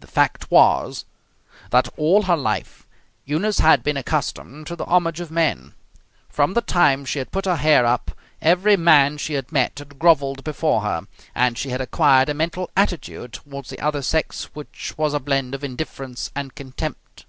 The 0.00 0.06
fact 0.06 0.50
was 0.50 1.04
that, 1.68 1.86
all 1.98 2.22
her 2.22 2.34
life, 2.36 2.86
Eunice 3.26 3.58
had 3.58 3.82
been 3.82 3.98
accustomed 3.98 4.66
to 4.68 4.74
the 4.74 4.86
homage 4.86 5.20
of 5.20 5.30
men. 5.30 5.74
From 6.30 6.54
the 6.54 6.62
time 6.62 7.04
she 7.04 7.18
had 7.18 7.30
put 7.30 7.44
her 7.44 7.56
hair 7.56 7.84
up 7.84 8.12
every 8.40 8.74
man 8.78 9.18
she 9.18 9.34
had 9.34 9.52
met 9.52 9.78
had 9.80 9.98
grovelled 9.98 10.44
before 10.44 10.80
her, 10.80 11.06
and 11.34 11.58
she 11.58 11.68
had 11.68 11.82
acquired 11.82 12.30
a 12.30 12.32
mental 12.32 12.70
attitude 12.74 13.34
toward 13.34 13.66
the 13.66 13.80
other 13.80 14.00
sex 14.00 14.44
which 14.54 14.94
was 14.96 15.12
a 15.12 15.20
blend 15.20 15.54
of 15.54 15.62
indifference 15.62 16.30
and 16.34 16.54
contempt. 16.54 17.26